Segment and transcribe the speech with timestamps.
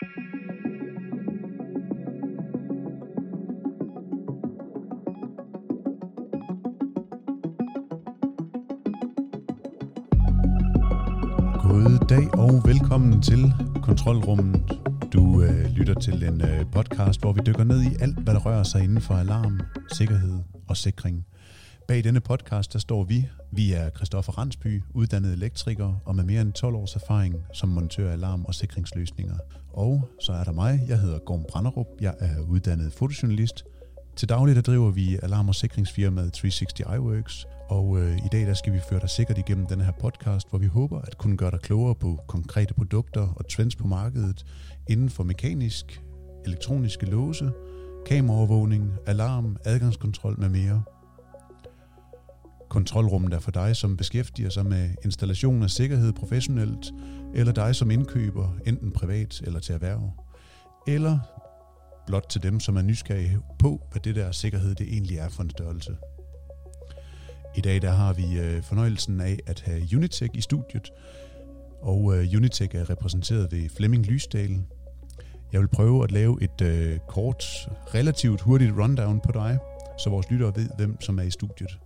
[0.00, 0.06] God
[12.08, 13.52] dag og velkommen til
[13.82, 14.62] Kontrolrummet.
[15.12, 18.40] Du øh, lytter til en øh, podcast, hvor vi dykker ned i alt, hvad der
[18.40, 19.60] rører sig inden for alarm,
[19.92, 20.38] sikkerhed
[20.68, 21.26] og sikring.
[21.90, 23.28] Bag denne podcast, der står vi.
[23.52, 28.08] Vi er Christoffer Randsby, uddannet elektriker og med mere end 12 års erfaring som montør
[28.08, 29.34] af alarm- og sikringsløsninger.
[29.72, 30.80] Og så er der mig.
[30.88, 31.86] Jeg hedder Gorm Branderup.
[32.00, 33.64] Jeg er uddannet fotojournalist.
[34.16, 38.54] Til daglig der driver vi alarm- og sikringsfirmaet 360 iWorks, og øh, i dag der
[38.54, 41.50] skal vi føre dig sikkert igennem den her podcast, hvor vi håber at kunne gøre
[41.50, 44.46] dig klogere på konkrete produkter og trends på markedet
[44.88, 46.02] inden for mekanisk,
[46.46, 47.50] elektroniske låse,
[48.06, 50.82] kameraovervågning, alarm, adgangskontrol med mere.
[52.70, 56.92] Kontrolrummet er for dig, som beskæftiger sig med installation af sikkerhed professionelt,
[57.34, 60.10] eller dig som indkøber, enten privat eller til erhverv.
[60.86, 61.18] Eller
[62.06, 65.42] blot til dem, som er nysgerrige på, hvad det der sikkerhed det egentlig er for
[65.42, 65.96] en størrelse.
[67.56, 70.90] I dag der har vi øh, fornøjelsen af at have Unitech i studiet,
[71.82, 74.62] og øh, Unitech er repræsenteret ved Flemming Lysdal.
[75.52, 77.44] Jeg vil prøve at lave et øh, kort,
[77.94, 79.58] relativt hurtigt rundown på dig,
[79.98, 81.78] så vores lyttere ved, hvem som er i studiet.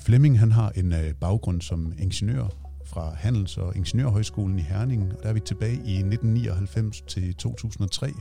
[0.00, 2.48] Flemming han har en øh, baggrund som ingeniør
[2.86, 8.12] fra Handels- og Ingeniørhøjskolen i Herning, og der er vi tilbage i 1999 til 2003.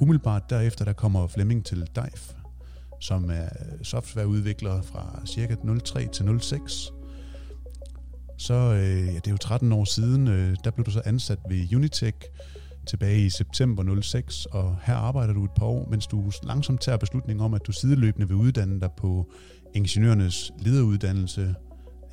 [0.00, 2.32] Umiddelbart derefter der kommer Flemming til DEIF,
[3.00, 3.48] som er
[3.82, 6.92] softwareudvikler fra cirka 03 til 06.
[8.38, 11.38] Så øh, ja, det er jo 13 år siden, øh, der blev du så ansat
[11.48, 12.18] ved Unitech
[12.86, 16.98] tilbage i september 06, og her arbejder du et par år, mens du langsomt tager
[16.98, 19.32] beslutningen om, at du sideløbende vil uddanne dig på
[19.76, 21.54] ingeniørernes lederuddannelse.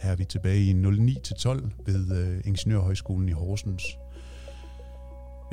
[0.01, 3.83] Er vi tilbage i 09 til 12 ved øh, Ingeniørhøjskolen i Horsens.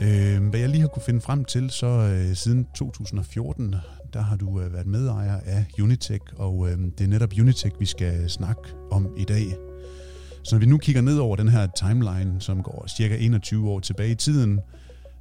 [0.03, 3.75] Øh, hvad jeg lige har kunne finde frem til, så øh, siden 2014,
[4.13, 7.87] der har du øh, været medejer af Unitech, og øh, det er netop Unitech, vi
[7.87, 9.47] skal snakke om i dag.
[10.43, 13.81] Så når vi nu kigger ned over den her timeline, som går cirka 21 år
[13.81, 14.61] tilbage i tiden,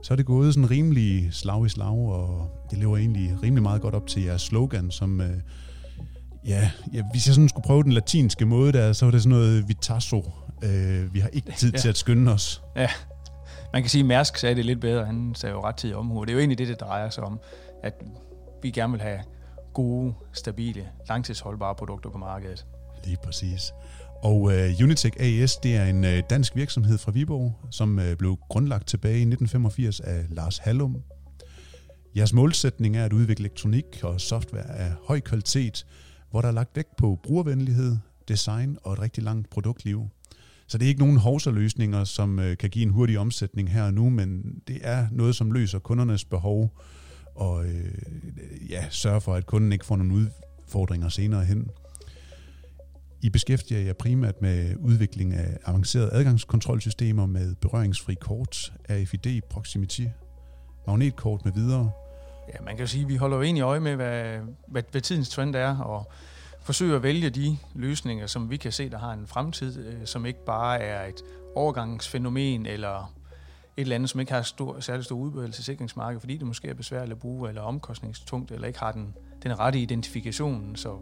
[0.03, 3.81] så er det gået sådan rimelig slag i slag, og det lever egentlig rimelig meget
[3.81, 5.38] godt op til jeres slogan, som, øh,
[6.46, 9.38] ja, ja, hvis jeg sådan skulle prøve den latinske måde der, så var det sådan
[9.38, 10.32] noget vitasso.
[10.64, 11.78] Øh, vi har ikke tid ja.
[11.78, 12.62] til at skynde os.
[12.76, 12.90] Ja,
[13.74, 15.06] man kan sige, at Mærsk sagde det lidt bedre.
[15.06, 16.22] Han sagde jo ret tid omhu.
[16.24, 17.40] Det er jo egentlig det, det drejer sig om,
[17.84, 17.94] at
[18.62, 19.20] vi gerne vil have
[19.74, 22.66] gode, stabile, langtidsholdbare produkter på markedet.
[23.06, 23.74] Lige præcis.
[24.24, 28.38] Og uh, Unitech AS, det er en uh, dansk virksomhed fra Viborg, som uh, blev
[28.50, 30.98] grundlagt tilbage i 1985 af Lars Hallum.
[32.16, 35.86] Jeres målsætning er at udvikle elektronik og software af høj kvalitet,
[36.31, 37.97] hvor der er lagt vægt på brugervenlighed,
[38.28, 40.07] design og et rigtig langt produktliv.
[40.67, 43.94] Så det er ikke nogen hovserløsninger, som øh, kan give en hurtig omsætning her og
[43.94, 46.79] nu, men det er noget, som løser kundernes behov
[47.35, 47.91] og øh,
[48.69, 51.69] ja, sørger for, at kunden ikke får nogle udfordringer senere hen.
[53.22, 60.06] I beskæftiger jeg primært med udvikling af avancerede adgangskontrolsystemer med berøringsfri kort, RFID, Proximity,
[60.88, 61.91] magnetkort med videre.
[62.54, 65.02] Ja, man kan jo sige, at vi holder jo egentlig øje med, hvad, hvad, hvad
[65.02, 66.12] tidens trend er, og
[66.62, 70.26] forsøger at vælge de løsninger, som vi kan se, der har en fremtid, øh, som
[70.26, 71.22] ikke bare er et
[71.56, 73.14] overgangsfænomen eller
[73.78, 76.68] et eller andet, som ikke har stor, særlig stor udbredelse i sikringsmarkedet, fordi det måske
[76.68, 80.76] er besværligt at bruge, eller omkostningstungt, eller ikke har den, den rette identifikation.
[80.76, 80.98] Så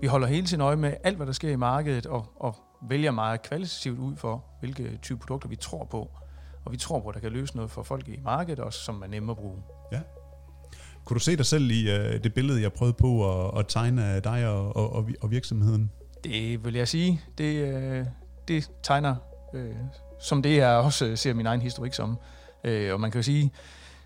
[0.00, 2.56] vi holder hele tiden øje med alt, hvad der sker i markedet, og, og
[2.88, 6.10] vælger meget kvalitativt ud for, hvilke type produkter vi tror på.
[6.64, 9.02] Og vi tror på, at der kan løse noget for folk i markedet også, som
[9.02, 9.62] er nemme at bruge.
[9.92, 10.00] Ja.
[11.04, 14.04] Kunne du se dig selv i uh, det billede, jeg prøvede på at, at tegne
[14.04, 15.90] af dig og, og, og virksomheden?
[16.24, 17.20] Det vil jeg sige.
[17.38, 18.06] Det, øh,
[18.48, 19.14] det tegner,
[19.54, 19.74] øh,
[20.20, 22.18] som det jeg også øh, ser min egen historik som.
[22.64, 23.50] Øh, og man kan jo sige,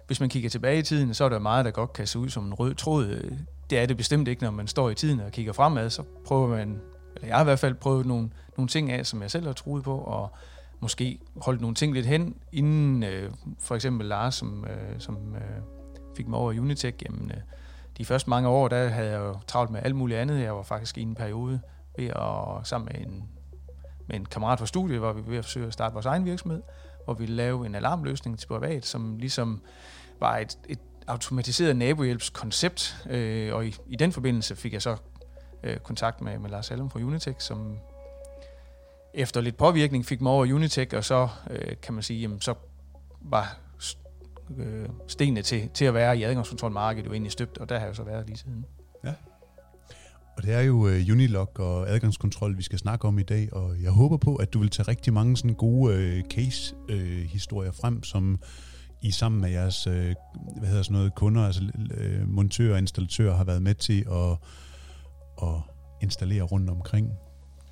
[0.06, 2.28] hvis man kigger tilbage i tiden, så er der meget, der godt kan se ud
[2.28, 3.06] som en rød tråd.
[3.06, 3.32] Øh,
[3.70, 5.90] det er det bestemt ikke, når man står i tiden og kigger fremad.
[5.90, 6.80] Så prøver man,
[7.14, 9.52] eller jeg har i hvert fald prøvet nogle, nogle ting af, som jeg selv har
[9.52, 10.30] troet på, og
[10.80, 13.30] måske holdt nogle ting lidt hen, inden øh,
[13.60, 15.62] for eksempel Lars, som, øh, som øh,
[16.16, 17.40] fik mig over i Unitech, jamen, øh,
[17.98, 20.42] de første mange år, der havde jeg jo travlt med alt muligt andet.
[20.42, 21.60] Jeg var faktisk i en periode
[21.98, 23.28] ved at, sammen med en,
[24.06, 26.24] med en kammerat fra studiet, hvor vi var ved at forsøge at starte vores egen
[26.24, 26.62] virksomhed,
[27.04, 29.62] hvor vi lavede en alarmløsning til privat, som ligesom
[30.20, 34.96] var et, et automatiseret nabohjælpskoncept, øh, og i, i den forbindelse fik jeg så
[35.62, 37.78] øh, kontakt med, med Lars Hallum fra Unitech, som
[39.14, 42.54] efter lidt påvirkning fik mig over Unitech, og så øh, kan man sige, jamen, så
[43.20, 43.58] var
[44.58, 47.96] øh, stenene til, til at være i adgangskontrolmarkedet jo egentlig støbt, og der har jeg
[47.96, 48.64] så været lige siden.
[49.04, 49.12] Ja.
[50.36, 53.82] Og det er jo uh, Unilog og adgangskontrol, vi skal snakke om i dag, og
[53.82, 58.02] jeg håber på, at du vil tage rigtig mange sådan gode uh, case-historier uh, frem,
[58.02, 58.40] som
[59.02, 60.14] I sammen med jeres øh,
[60.58, 61.62] hvad hedder sådan noget, kunder, altså
[61.94, 64.38] øh, montører og installatører, har været med til at,
[65.42, 65.60] at
[66.02, 67.12] installere rundt omkring.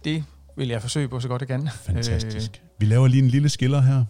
[0.04, 0.24] Det
[0.56, 1.68] vil jeg forsøge på så godt jeg kan.
[1.68, 2.62] Fantastisk.
[2.62, 2.68] Øh.
[2.80, 4.04] Vi laver lige en lille skiller her.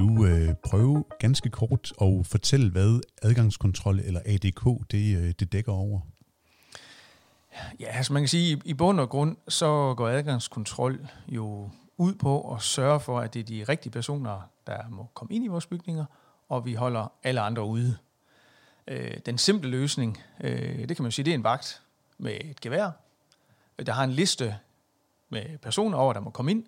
[0.00, 5.72] Du øh, prøve ganske kort og fortælle, hvad adgangskontrol eller ADK det, øh, det dækker
[5.72, 6.00] over?
[7.80, 12.54] Ja, altså man kan sige, i bund og grund, så går adgangskontrol jo ud på
[12.54, 15.66] at sørge for, at det er de rigtige personer, der må komme ind i vores
[15.66, 16.04] bygninger,
[16.48, 17.96] og vi holder alle andre ude.
[18.86, 21.82] Øh, den simple løsning, øh, det kan man sige, det er en vagt
[22.18, 22.90] med et gevær,
[23.78, 24.56] øh, der har en liste
[25.28, 26.64] med personer over, der må komme ind,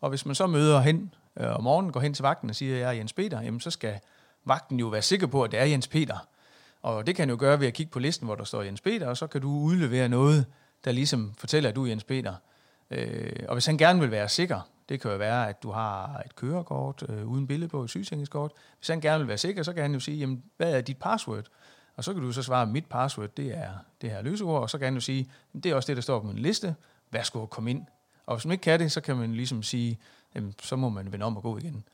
[0.00, 2.74] og hvis man så møder hen øh, om morgenen, går hen til vagten og siger,
[2.74, 3.98] at jeg er Jens Peter, jamen så skal
[4.44, 6.28] vagten jo være sikker på, at det er Jens Peter.
[6.82, 9.08] Og det kan jo gøre ved at kigge på listen, hvor der står Jens Peter,
[9.08, 10.46] og så kan du udlevere noget,
[10.84, 12.34] der ligesom fortæller, at du er Jens Peter.
[12.90, 16.22] Øh, og hvis han gerne vil være sikker, det kan jo være, at du har
[16.26, 18.52] et kørekort øh, uden billede på, et sygesikringskort.
[18.78, 20.96] Hvis han gerne vil være sikker, så kan han jo sige, jamen, hvad er dit
[20.96, 21.44] password?
[21.96, 24.78] Og så kan du så svare, mit password, det er det her løseord, og så
[24.78, 26.74] kan han jo sige, det er også det, der står på min liste.
[27.10, 27.86] Værsgo at komme ind.
[28.26, 29.98] Og hvis man ikke kan det, så kan man ligesom sige,
[30.36, 31.84] jamen, så må man vende om og gå igen.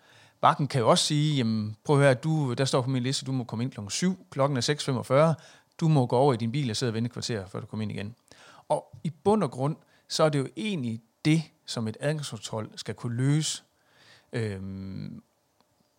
[0.40, 3.26] Bakken kan jo også sige, jamen, prøv at høre, du, der står på min liste,
[3.26, 5.42] du må komme ind klokken 7, klokken er 6.45,
[5.80, 7.66] du må gå over i din bil og sidde og vente et kvarter, før du
[7.66, 8.14] kommer ind igen.
[8.68, 9.76] Og i bund og grund,
[10.08, 13.62] så er det jo egentlig det, som et adgangskontrol skal kunne løse.
[14.32, 15.22] Øhm,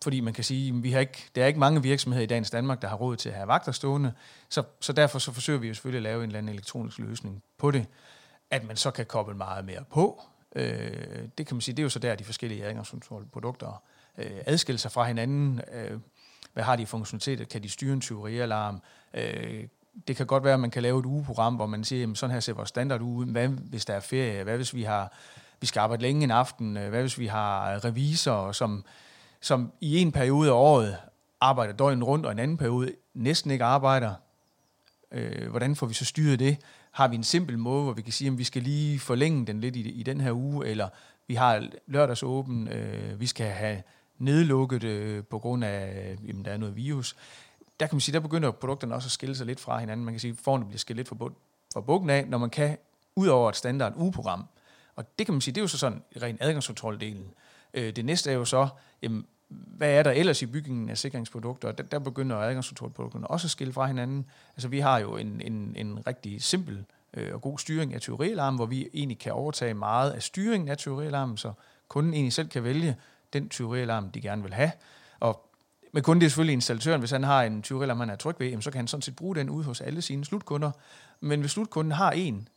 [0.02, 2.82] fordi man kan sige, vi har ikke, der er ikke mange virksomheder i dagens Danmark,
[2.82, 4.12] der har råd til at have vagter stående,
[4.48, 7.42] så, så derfor så forsøger vi jo selvfølgelig at lave en eller anden elektronisk løsning
[7.58, 7.86] på det,
[8.50, 10.22] at man så kan koble meget mere på.
[10.54, 13.82] Øh, det kan man sige, det er jo så der, de forskellige adgangskontrolprodukter
[14.18, 15.60] øh, adskiller sig fra hinanden.
[15.72, 15.98] Øh,
[16.52, 17.44] hvad har de funktionaliteter?
[17.44, 18.82] Kan de styre en tyverialarm?
[19.14, 19.64] Øh,
[20.08, 22.34] det kan godt være, at man kan lave et ugeprogram, hvor man siger, jamen sådan
[22.34, 23.26] her ser vores standard ud.
[23.26, 24.44] Hvad hvis der er ferie?
[24.44, 25.12] Hvad hvis vi har
[25.60, 26.76] vi skal arbejde længe en aften?
[26.76, 28.84] Hvad hvis vi har revisorer, som,
[29.40, 30.96] som i en periode af året
[31.40, 34.14] arbejder døgnet rundt, og en anden periode næsten ikke arbejder?
[35.12, 36.58] Øh, hvordan får vi så styret det?
[36.94, 39.60] Har vi en simpel måde, hvor vi kan sige, at vi skal lige forlænge den
[39.60, 40.88] lidt i, i den her uge, eller
[41.26, 43.82] vi har lørdagsåben, øh, vi skal have
[44.18, 47.16] nedlukket øh, på grund af, jamen, der er noget virus.
[47.80, 50.04] Der kan man sige, der begynder produkterne også at skille sig lidt fra hinanden.
[50.04, 51.16] Man kan sige, at forne bliver skilt lidt fra,
[51.74, 52.78] fra bukken af, når man kan,
[53.16, 54.44] ud over et standard ugeprogram.
[54.96, 57.26] Og det kan man sige, det er jo så sådan ren adgangskontroldelen.
[57.74, 58.68] Øh, det næste er jo så,
[59.02, 59.26] jamen,
[59.66, 61.72] hvad er der ellers i bygningen af sikringsprodukter?
[61.72, 64.26] Der, der begynder adgangskontrolprodukterne også at skille fra hinanden.
[64.56, 66.84] Altså vi har jo en, en, en rigtig simpel
[67.14, 70.78] øh, og god styring af tyverialarmen, hvor vi egentlig kan overtage meget af styringen af
[70.78, 71.52] tyverialarmen, så
[71.88, 72.96] kunden egentlig selv kan vælge
[73.32, 74.70] den tyverialarm, de gerne vil have.
[75.20, 75.50] Og
[75.94, 78.62] men kun det er selvfølgelig installatøren, hvis han har en tyverialarm, han er tryg ved,
[78.62, 80.70] så kan han sådan set bruge den ud hos alle sine slutkunder.
[81.20, 82.48] Men hvis slutkunden har en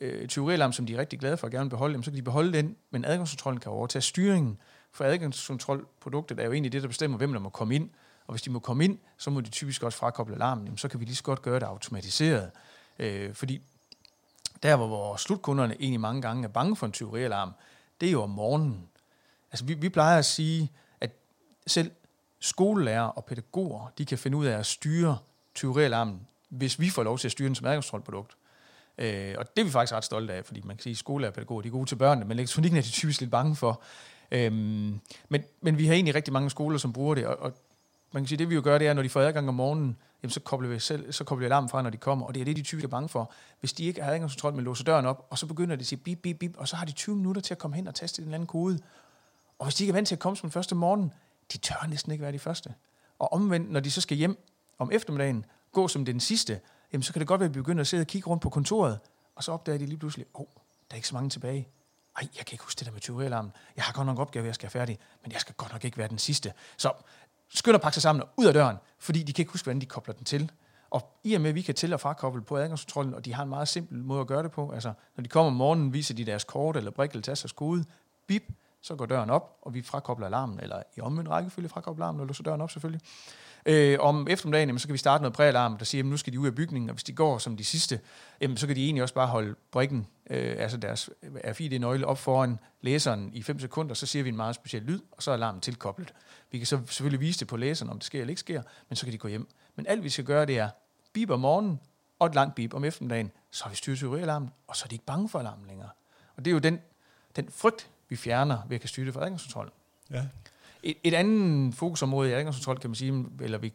[0.00, 2.52] øh, tyverialarm, som de er rigtig glade for at gerne beholde, så kan de beholde
[2.52, 4.58] den, men adgangskontrollen kan overtage styringen.
[4.92, 7.90] For adgangskontrolproduktet er jo egentlig det, der bestemmer, hvem der må komme ind.
[8.26, 10.64] Og hvis de må komme ind, så må de typisk også frakoble alarmen.
[10.64, 12.50] Jamen, så kan vi lige så godt gøre det automatiseret.
[12.98, 13.62] Øh, fordi
[14.62, 17.52] der, hvor vores slutkunderne egentlig mange gange er bange for en tyverialarm,
[18.00, 18.88] det er jo om morgenen.
[19.52, 21.10] Altså, vi, vi plejer at sige, at
[21.66, 21.90] selv
[22.40, 25.18] skolelærer og pædagoger, de kan finde ud af at styre
[25.54, 28.36] tyverialarmen, hvis vi får lov til at styre den som adgangskontrolprodukt.
[28.98, 31.30] Øh, og det er vi faktisk ret stolte af, fordi man kan sige, at skolelærer
[31.30, 33.82] og pædagoger, de er gode til børnene, men elektronikken er de typisk lidt bange for.
[34.30, 37.52] Øhm, men, men vi har egentlig rigtig mange skoler, som bruger det, og, og
[38.12, 39.96] man kan sige, det vi jo gør, det er, når de får adgang om morgenen,
[40.22, 42.40] jamen, så kobler vi selv, så kobler vi alarmen fra, når de kommer, og det
[42.40, 43.32] er det, de typisk er bange for.
[43.60, 45.98] Hvis de ikke har adgangskontrol, men låser døren op, og så begynder de at sige
[45.98, 48.24] bip, bip, bip, og så har de 20 minutter til at komme hen og teste
[48.24, 48.78] den anden kode.
[49.58, 51.12] Og hvis de ikke er vant til at komme som den første morgen,
[51.52, 52.74] de tør næsten ikke være de første.
[53.18, 54.38] Og omvendt, når de så skal hjem
[54.78, 56.60] om eftermiddagen, gå som den sidste,
[56.92, 58.50] jamen så kan det godt være, at vi begynder at sidde og kigge rundt på
[58.50, 58.98] kontoret,
[59.34, 60.46] og så opdager de lige pludselig, åh, oh,
[60.90, 61.68] der er ikke så mange tilbage.
[62.20, 63.52] Ej, jeg kan ikke huske det der med tyverialarmen.
[63.76, 65.98] Jeg har godt nok opgave, jeg skal have færdig, men jeg skal godt nok ikke
[65.98, 66.52] være den sidste.
[66.76, 66.92] Så
[67.48, 69.80] skynd at pakke sig sammen og ud af døren, fordi de kan ikke huske, hvordan
[69.80, 70.50] de kobler den til.
[70.90, 73.42] Og i og med, at vi kan til- og frakoble på adgangskontrollen, og de har
[73.42, 74.70] en meget simpel måde at gøre det på.
[74.70, 77.84] Altså, når de kommer om morgenen, viser de deres kort eller brik eller tasters kode,
[78.26, 78.42] bip,
[78.80, 82.26] så går døren op, og vi frakobler alarmen, eller i omvendt rækkefølge frakobler alarmen, og
[82.26, 83.00] låser døren op selvfølgelig.
[83.68, 86.32] Øh, om eftermiddagen, jamen, så kan vi starte noget præalarm, der siger, at nu skal
[86.32, 88.00] de ud af bygningen, og hvis de går som de sidste,
[88.40, 92.18] jamen, så kan de egentlig også bare holde brikken, øh, altså deres øh, RFID-nøgle op
[92.18, 95.34] foran læseren i 5 sekunder, så siger vi en meget speciel lyd, og så er
[95.34, 96.14] alarmen tilkoblet.
[96.50, 98.96] Vi kan så selvfølgelig vise det på læseren, om det sker eller ikke sker, men
[98.96, 99.48] så kan de gå hjem.
[99.76, 100.70] Men alt vi skal gøre, det er
[101.12, 101.80] bip om morgenen,
[102.18, 104.94] og et langt bip om eftermiddagen, så har vi styret teorialarmen, og så er de
[104.94, 105.88] ikke bange for alarmen længere.
[106.36, 106.80] Og det er jo den,
[107.36, 109.72] den frygt, vi fjerner ved at kan styre det for adgangskontrollen.
[110.10, 110.26] Ja.
[110.82, 113.72] Et, et andet fokusområde i adgangskontrol, kan man sige, eller vi,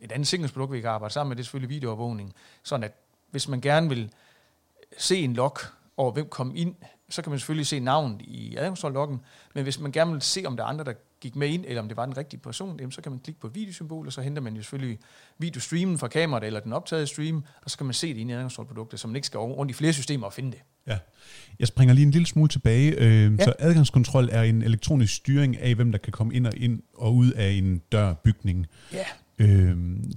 [0.00, 2.34] et andet sikkerhedsprodukt, vi kan arbejde sammen med, det er selvfølgelig videoovervågning.
[2.62, 2.92] Sådan at
[3.30, 4.12] hvis man gerne vil
[4.98, 5.58] se en log
[5.96, 6.74] over, hvem kom ind,
[7.08, 9.20] så kan man selvfølgelig se navnet i adgangskontrolloggen,
[9.54, 11.82] men hvis man gerne vil se, om der er andre, der gik med ind, eller
[11.82, 14.20] om det var den rigtige person, jamen, så kan man klikke på videosymbol, og så
[14.20, 14.98] henter man jo selvfølgelig
[15.38, 18.34] videostreamen fra kameraet, eller den optagede stream, og så kan man se det inde i
[18.34, 20.60] adgangskontrolproduktet, så man ikke skal rundt i flere systemer og finde det.
[20.86, 20.98] Ja.
[21.58, 22.94] Jeg springer lige en lille smule tilbage.
[22.98, 23.44] Øh, ja.
[23.44, 27.14] Så adgangskontrol er en elektronisk styring af, hvem der kan komme ind og ind og
[27.14, 28.66] ud af en dørbygning.
[28.92, 29.04] Ja.
[29.38, 29.76] Øh,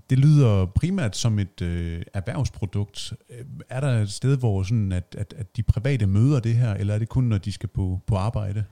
[0.09, 3.13] det lyder primært som et øh, erhvervsprodukt.
[3.29, 6.73] Øh, er der et sted, hvor sådan, at, at, at de private møder det her,
[6.73, 8.65] eller er det kun, når de skal på, på arbejde?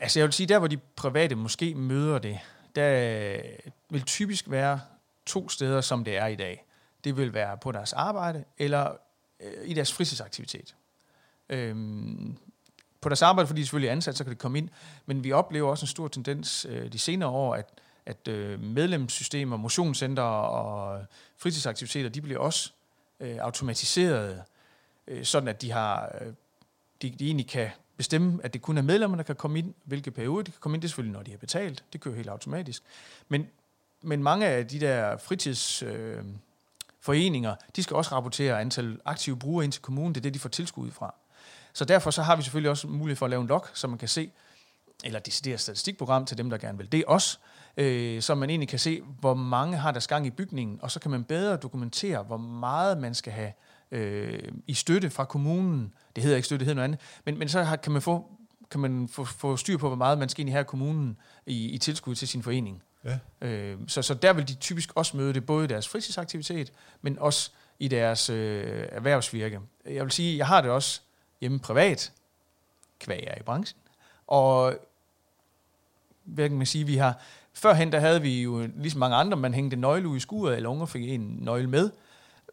[0.00, 2.38] Altså jeg vil sige, der hvor de private måske møder det,
[2.76, 3.36] der
[3.90, 4.80] vil typisk være
[5.26, 6.64] to steder, som det er i dag.
[7.04, 8.96] Det vil være på deres arbejde, eller
[9.40, 10.74] øh, i deres fritidsaktivitet.
[11.48, 12.36] Øhm,
[13.00, 14.68] på deres arbejde, fordi de selvfølgelig er ansat, så kan det komme ind,
[15.06, 19.56] men vi oplever også en stor tendens øh, de senere år, at at øh, medlemssystemer,
[19.56, 21.04] motionscenter og øh,
[21.36, 22.72] fritidsaktiviteter, de bliver også
[23.20, 24.42] øh, automatiseret,
[25.06, 26.32] øh, sådan at de har, øh,
[27.02, 30.10] de, de egentlig kan bestemme, at det kun er medlemmerne, der kan komme ind, hvilke
[30.10, 30.82] periode de kan komme ind.
[30.82, 31.84] Det er selvfølgelig, når de har betalt.
[31.92, 32.82] Det kører helt automatisk.
[33.28, 33.48] Men,
[34.02, 35.82] men mange af de der fritids...
[35.82, 36.24] øh,
[37.06, 40.14] foreninger, de skal også rapportere antal aktive brugere ind til kommunen.
[40.14, 41.14] Det er det, de får tilskud fra.
[41.72, 43.98] Så derfor så har vi selvfølgelig også mulighed for at lave en log, så man
[43.98, 44.30] kan se,
[45.04, 47.38] eller decideret statistikprogram til dem, der gerne vil det også,
[47.76, 51.00] øh, så man egentlig kan se, hvor mange har deres gang i bygningen, og så
[51.00, 53.52] kan man bedre dokumentere, hvor meget man skal have
[53.90, 55.94] øh, i støtte fra kommunen.
[56.16, 57.00] Det hedder ikke støtte, det hedder noget andet.
[57.24, 58.36] Men, men så har, kan man få
[58.70, 61.70] kan man få, få styr på, hvor meget man skal ind i her kommunen i,
[61.70, 62.82] i tilskud til sin forening.
[63.06, 63.46] Ja.
[63.48, 66.72] Øh, så, så der vil de typisk også møde det, både i deres fritidsaktivitet,
[67.02, 69.60] men også i deres øh, erhvervsvirke.
[69.84, 71.00] Jeg vil sige, jeg har det også
[71.40, 72.12] hjemme privat,
[73.00, 73.78] kvæg jeg i branchen.
[74.26, 74.74] Og
[76.24, 77.20] hvad kan man sige, vi har,
[77.52, 80.68] Førhen der havde vi jo, ligesom mange andre, man hængte nøgle ud i skuret, eller
[80.68, 81.90] unger fik en nøgle med.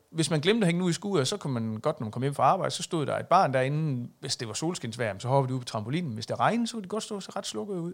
[0.10, 2.22] Hvis man glemte at hænge ud i skuret, så kunne man godt, når man kom
[2.22, 4.10] hjem fra arbejde, så stod der et barn derinde.
[4.20, 6.14] Hvis det var solskinsvær, så hoppede de ud på trampolinen.
[6.14, 7.94] Hvis det regnede, så kunne de godt stå så ret slukket ud.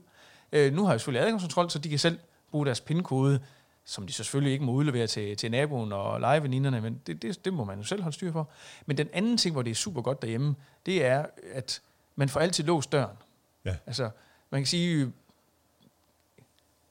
[0.52, 2.20] Øh, nu har jeg selvfølgelig adgangskontrol, så de kan selv
[2.52, 3.40] bruge deres pindkode,
[3.86, 7.54] som de selvfølgelig ikke må udlevere til, til naboen og legeveninderne, men det, det, det
[7.54, 8.50] må man jo selv holde styr for.
[8.86, 11.82] Men den anden ting, hvor det er super godt derhjemme, det er, at
[12.16, 13.18] man får altid låst døren.
[13.66, 13.76] Ja.
[13.86, 14.10] Altså,
[14.50, 15.12] man kan sige,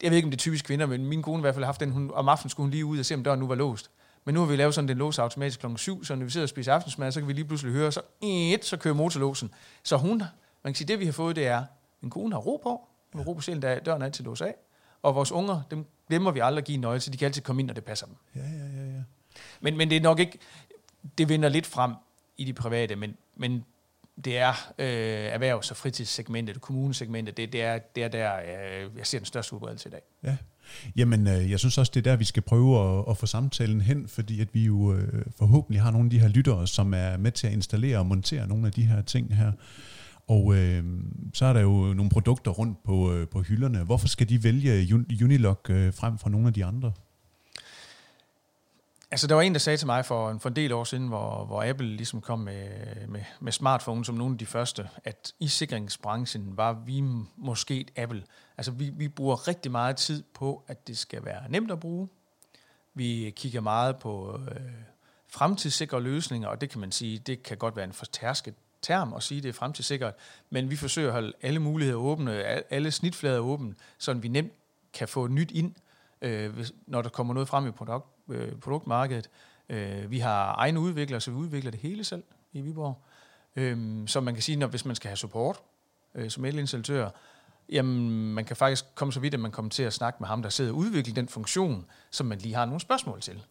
[0.02, 1.68] jeg ved ikke, om det er typisk kvinder, men min kone i hvert fald har
[1.68, 3.54] haft den, hun, om aftenen skulle hun lige ud og se, om døren nu var
[3.54, 3.90] låst.
[4.24, 5.66] Men nu har vi lavet sådan, den låser automatisk kl.
[5.76, 8.00] 7, så når vi sidder og spiser aftensmad, så kan vi lige pludselig høre, så
[8.20, 9.54] et, så kører motorlåsen.
[9.82, 10.18] Så hun,
[10.62, 11.64] man kan sige, det vi har fået, det er,
[12.00, 14.42] min kone har ro på, hun har ro på selv, da døren er altid låst
[14.42, 14.54] af.
[15.02, 17.42] Og vores unger, dem glemmer vi aldrig at give en nøgle, så de kan altid
[17.42, 18.16] komme ind, når det passer dem.
[18.36, 19.02] Ja, ja, ja, ja.
[19.60, 20.38] Men, men det er nok ikke,
[21.18, 21.92] det vinder lidt frem
[22.36, 23.64] i de private, men, men
[24.24, 29.06] det er øh, erhvervs- og fritidssegmentet, kommunesegmentet, det, det, er, det er der, øh, jeg
[29.06, 30.02] ser den største udbredelse i dag.
[30.22, 30.36] Ja.
[30.96, 33.80] Jamen, øh, jeg synes også, det er der, vi skal prøve at, at få samtalen
[33.80, 37.16] hen, fordi at vi jo øh, forhåbentlig har nogle af de her lyttere, som er
[37.16, 39.52] med til at installere og montere nogle af de her ting her.
[40.28, 40.84] Og øh,
[41.34, 43.84] så er der jo nogle produkter rundt på, øh, på hylderne.
[43.84, 44.94] Hvorfor skal de vælge
[45.24, 46.92] Unilock øh, frem for nogle af de andre?
[49.10, 51.08] Altså, der var en, der sagde til mig for en, for en del år siden,
[51.08, 52.68] hvor, hvor Apple ligesom kom med,
[53.08, 57.04] med, med smartphone som nogle af de første, at i sikringsbranchen var vi
[57.36, 58.22] måske et Apple.
[58.58, 62.08] Altså, vi, vi bruger rigtig meget tid på, at det skal være nemt at bruge.
[62.94, 64.60] Vi kigger meget på øh,
[65.28, 69.22] fremtidssikre løsninger, og det kan man sige, det kan godt være en fortærsket term at
[69.22, 70.14] sige, det er fremtidssikkert,
[70.50, 72.42] men vi forsøger at holde alle muligheder åbne,
[72.72, 74.52] alle snitflader åbne, så vi nemt
[74.92, 75.74] kan få nyt ind,
[76.22, 79.30] øh, når der kommer noget frem i produkt, øh, produktmarkedet.
[79.68, 83.02] Øh, vi har egne udviklere, så vi udvikler det hele selv i Viborg.
[83.56, 85.60] Øh, så man kan sige, når hvis man skal have support
[86.14, 87.10] øh, som elinstallatør,
[87.68, 90.42] jamen man kan faktisk komme så vidt, at man kommer til at snakke med ham,
[90.42, 93.42] der sidder og udvikler den funktion, som man lige har nogle spørgsmål til.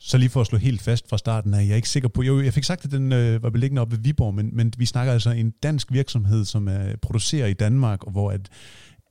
[0.00, 2.22] Så lige for at slå helt fast fra starten af, jeg er ikke sikker på,
[2.22, 4.86] jo, jeg fik sagt, at den øh, var beliggende oppe ved Viborg, men, men vi
[4.86, 8.48] snakker altså en dansk virksomhed, som er, producerer i Danmark, og hvor at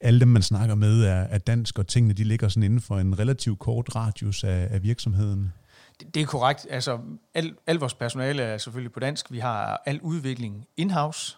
[0.02, 3.00] alle dem, man snakker med, er, er dansk, og tingene de ligger sådan inden for
[3.00, 5.54] en relativt kort radius af, af virksomheden.
[6.00, 6.68] Det, det er korrekt.
[6.70, 7.00] Altså,
[7.34, 9.32] al, al vores personale er selvfølgelig på dansk.
[9.32, 11.38] Vi har al udvikling in-house.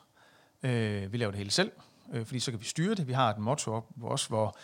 [0.64, 1.72] Øh, vi laver det hele selv,
[2.14, 3.08] øh, fordi så kan vi styre det.
[3.08, 4.58] Vi har et motto op også, hvor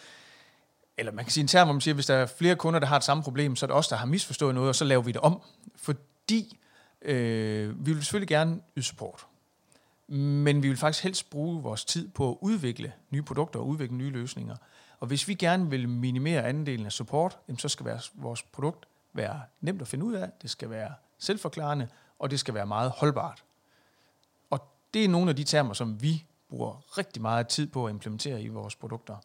[0.97, 2.87] eller man kan sige en term, hvor man siger, hvis der er flere kunder, der
[2.87, 5.01] har et samme problem, så er det os, der har misforstået noget, og så laver
[5.01, 5.41] vi det om.
[5.75, 6.59] Fordi
[7.01, 9.25] øh, vi vil selvfølgelig gerne yde support.
[10.07, 13.97] Men vi vil faktisk helst bruge vores tid på at udvikle nye produkter og udvikle
[13.97, 14.55] nye løsninger.
[14.99, 19.81] Og hvis vi gerne vil minimere andelen af support, så skal vores produkt være nemt
[19.81, 21.87] at finde ud af, det skal være selvforklarende,
[22.19, 23.43] og det skal være meget holdbart.
[24.49, 27.91] Og det er nogle af de termer, som vi bruger rigtig meget tid på at
[27.91, 29.17] implementere i vores produkter.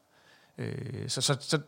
[0.59, 1.61] Øh, så, så, så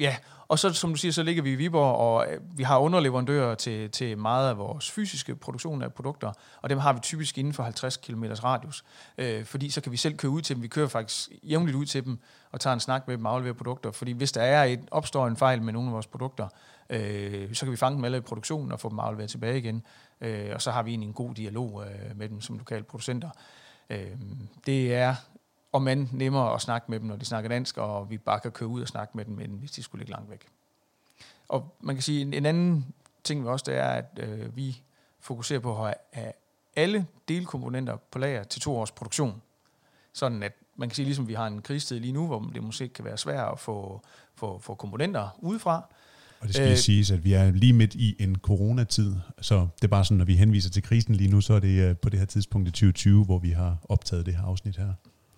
[0.00, 0.16] Ja,
[0.48, 3.54] og så som du siger, så ligger vi i Viborg, og øh, vi har underleverandører
[3.54, 7.52] til, til meget af vores fysiske produktion af produkter, og dem har vi typisk inden
[7.52, 8.84] for 50 km radius,
[9.18, 10.62] øh, fordi så kan vi selv køre ud til dem.
[10.62, 12.18] Vi kører faktisk jævnligt ud til dem
[12.52, 15.26] og tager en snak med dem og afleverer produkter, fordi hvis der er et, opstår
[15.26, 16.48] en fejl med nogle af vores produkter,
[16.90, 19.82] øh, så kan vi fange dem alle i produktionen og få dem afleveret tilbage igen,
[20.20, 23.30] øh, og så har vi egentlig en god dialog øh, med dem som lokale producenter.
[23.90, 24.16] Øh,
[24.66, 25.14] det er
[25.78, 28.50] og man nemmere at snakke med dem, når de snakker dansk, og vi bare kan
[28.50, 30.46] køre ud og snakke med dem, hvis de skulle ligge langt væk.
[31.48, 32.94] Og man kan sige, en, en anden
[33.24, 34.82] ting også, det er, at øh, vi
[35.20, 36.32] fokuserer på at have
[36.76, 39.42] alle delkomponenter på lager til to års produktion.
[40.12, 42.88] Sådan at man kan sige, ligesom vi har en krigstid lige nu, hvor det måske
[42.88, 44.02] kan være svært at få,
[44.34, 45.88] få, få komponenter udefra.
[46.40, 49.84] Og det skal øh, siges, at vi er lige midt i en coronatid, så det
[49.84, 52.08] er bare sådan, når vi henviser til krisen lige nu, så er det øh, på
[52.08, 54.92] det her tidspunkt i 2020, hvor vi har optaget det her afsnit her.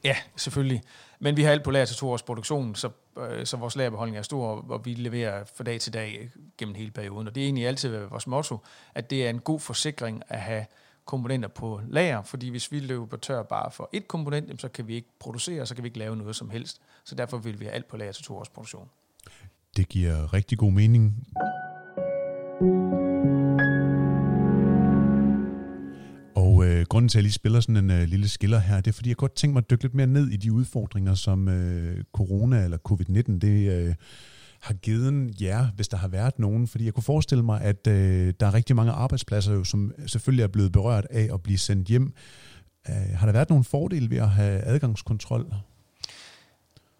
[0.04, 0.82] Ja, selvfølgelig.
[1.18, 4.18] Men vi har alt på lager til to års produktion, så, øh, så vores lagerbeholdning
[4.18, 7.28] er stor, og vi leverer fra dag til dag gennem hele perioden.
[7.28, 8.58] Og det er egentlig altid vores motto,
[8.94, 10.66] at det er en god forsikring at have
[11.04, 14.94] komponenter på lager, fordi hvis vi løber tør bare for et komponent, så kan vi
[14.94, 16.80] ikke producere, så kan vi ikke lave noget som helst.
[17.04, 18.88] Så derfor vil vi have alt på lager til to års produktion.
[19.76, 21.26] Det giver rigtig god mening.
[26.40, 28.92] Øh, grunden til, at jeg lige spiller sådan en øh, lille skiller her, det er,
[28.92, 32.04] fordi jeg godt tænker mig at dykke lidt mere ned i de udfordringer, som øh,
[32.12, 33.94] corona eller covid-19, det øh,
[34.60, 36.68] har givet jer, hvis der har været nogen.
[36.68, 40.42] Fordi jeg kunne forestille mig, at øh, der er rigtig mange arbejdspladser, jo, som selvfølgelig
[40.42, 42.14] er blevet berørt af at blive sendt hjem.
[42.88, 45.54] Øh, har der været nogle fordele ved at have adgangskontrol?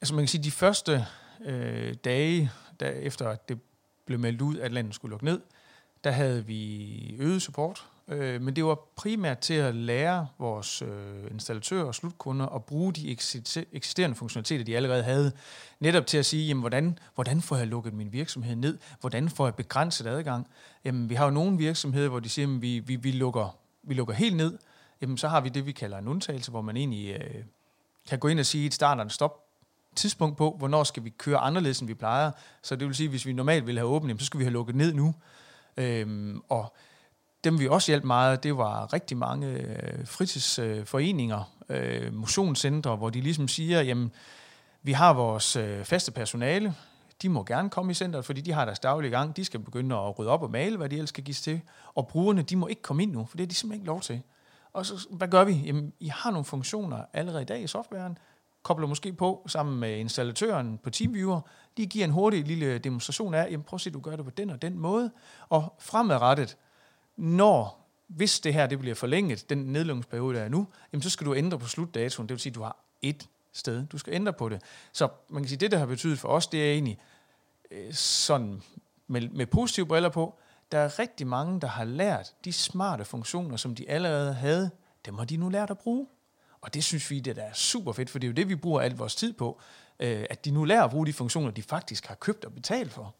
[0.00, 1.04] Altså man kan sige, de første
[1.44, 3.58] øh, dage, der efter at det
[4.06, 5.40] blev meldt ud, at landet skulle lukke ned,
[6.04, 11.30] der havde vi øget support Øh, men det var primært til at lære vores øh,
[11.30, 13.16] installatører og slutkunder at bruge de
[13.72, 15.32] eksisterende funktionaliteter, de allerede havde.
[15.80, 18.78] Netop til at sige, jamen, hvordan, hvordan får jeg lukket min virksomhed ned?
[19.00, 20.46] Hvordan får jeg begrænset adgang?
[20.84, 23.94] Jamen, vi har jo nogle virksomheder, hvor de siger, at vi, vi, vi, lukker, vi
[23.94, 24.58] lukker helt ned.
[25.00, 27.44] Jamen, så har vi det, vi kalder en undtagelse, hvor man egentlig øh,
[28.08, 29.44] kan gå ind og sige et start og en stop
[29.96, 32.30] tidspunkt på, hvornår skal vi køre anderledes, end vi plejer.
[32.62, 34.76] Så det vil sige, hvis vi normalt ville have åbent, så skal vi have lukket
[34.76, 35.14] ned nu.
[35.76, 36.74] Øhm, og
[37.44, 43.20] dem vi også hjalp meget, det var rigtig mange øh, fritidsforeninger, øh, motionscentre, hvor de
[43.20, 44.12] ligesom siger, jamen,
[44.82, 46.74] vi har vores øh, faste personale,
[47.22, 49.36] de må gerne komme i centret, fordi de har deres daglige gang.
[49.36, 51.60] De skal begynde at rydde op og male, hvad de ellers skal gives til.
[51.94, 54.00] Og brugerne, de må ikke komme ind nu, for det er de simpelthen ikke lov
[54.00, 54.22] til.
[54.72, 55.52] Og så, hvad gør vi?
[55.52, 58.18] Jamen, I har nogle funktioner allerede i dag i softwaren.
[58.62, 61.40] Kobler måske på sammen med installatøren på TeamViewer.
[61.76, 64.30] De giver en hurtig lille demonstration af, jamen prøv at se, du gør det på
[64.30, 65.10] den og den måde.
[65.48, 66.56] Og fremadrettet,
[67.20, 71.26] når, hvis det her det bliver forlænget, den nedlukningsperiode, der er nu, jamen, så skal
[71.26, 72.28] du ændre på slutdatoen.
[72.28, 74.62] Det vil sige, at du har et sted, du skal ændre på det.
[74.92, 76.98] Så man kan sige, det, der har betydet for os, det er egentlig
[77.70, 78.62] øh, sådan
[79.06, 80.38] med, med positive briller på,
[80.72, 84.70] der er rigtig mange, der har lært de smarte funktioner, som de allerede havde,
[85.06, 86.06] dem har de nu lært at bruge.
[86.60, 88.80] Og det synes vi, det er super fedt, for det er jo det, vi bruger
[88.80, 89.60] al vores tid på,
[90.00, 92.92] øh, at de nu lærer at bruge de funktioner, de faktisk har købt og betalt
[92.92, 93.14] for.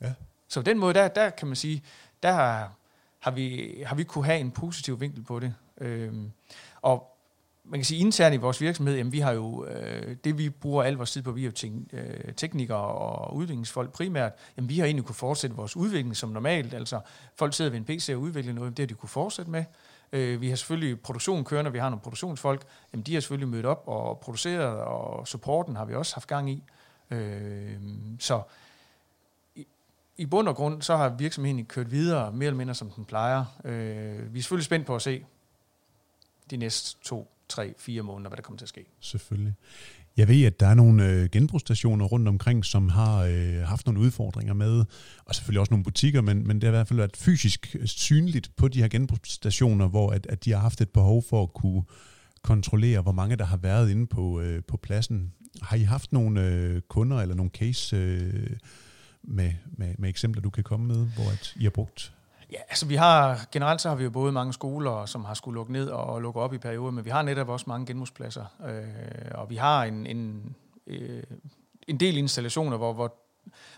[0.00, 0.12] Ja.
[0.48, 1.82] Så på den måde, der, der kan man sige,
[2.22, 2.72] der har,
[3.18, 5.54] har, vi, har vi kunne have en positiv vinkel på det.
[5.80, 6.12] Øh,
[6.82, 7.12] og
[7.64, 10.82] man kan sige internt i vores virksomhed, jamen vi har jo, øh, det vi bruger
[10.82, 14.86] al vores tid på, vi er jo øh, teknikere og udviklingsfolk primært, jamen vi har
[14.86, 17.00] egentlig kunne fortsætte vores udvikling som normalt, altså
[17.36, 19.64] folk sidder ved en PC og udvikler noget, det har de kunne fortsætte med.
[20.12, 23.66] Øh, vi har selvfølgelig produktion kørende, vi har nogle produktionsfolk, jamen de har selvfølgelig mødt
[23.66, 26.62] op og produceret, og supporten har vi også haft gang i.
[27.10, 27.76] Øh,
[28.18, 28.42] så
[30.16, 33.44] i bund og grund, så har virksomheden kørt videre, mere eller mindre som den plejer.
[33.64, 35.24] Øh, vi er selvfølgelig spændt på at se
[36.50, 38.84] de næste to, tre, fire måneder, hvad der kommer til at ske.
[39.00, 39.54] Selvfølgelig.
[40.16, 44.00] Jeg ved, at der er nogle øh, genbrugsstationer rundt omkring, som har øh, haft nogle
[44.00, 44.84] udfordringer med,
[45.24, 47.86] og selvfølgelig også nogle butikker, men, men det har i hvert fald været fysisk øh,
[47.86, 51.52] synligt på de her genbrugsstationer, hvor at, at de har haft et behov for at
[51.52, 51.82] kunne
[52.42, 55.32] kontrollere, hvor mange der har været inde på, øh, på pladsen.
[55.62, 58.56] Har I haft nogle øh, kunder eller nogle case øh,
[59.22, 62.12] med, med, med eksempler, du kan komme med, hvor at I har brugt?
[62.52, 65.54] Ja, altså vi har, generelt så har vi jo både mange skoler, som har skulle
[65.54, 69.30] lukke ned og lukke op i perioder, men vi har netop også mange genbrugspladser, øh,
[69.34, 70.54] og vi har en, en,
[70.86, 71.22] øh,
[71.88, 73.14] en del installationer, hvor, hvor,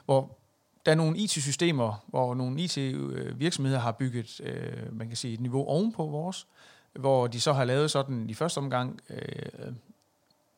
[0.04, 0.38] hvor
[0.86, 5.40] der er nogle IT-systemer, hvor nogle IT-virksomheder øh, har bygget, øh, man kan sige, et
[5.40, 6.46] niveau ovenpå vores,
[6.92, 9.72] hvor de så har lavet sådan i første omgang, øh,